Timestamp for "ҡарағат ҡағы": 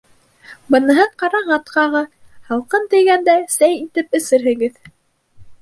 1.23-2.01